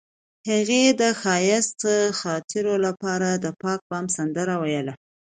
هغې 0.49 0.83
د 1.01 1.03
ښایسته 1.21 1.93
خاطرو 2.21 2.75
لپاره 2.85 3.29
د 3.43 3.45
پاک 3.61 3.79
بام 3.89 4.05
سندره 4.17 4.55
ویله. 4.61 4.93